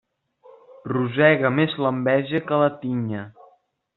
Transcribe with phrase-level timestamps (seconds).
[0.95, 3.23] Rosega més l'enveja que la tinya.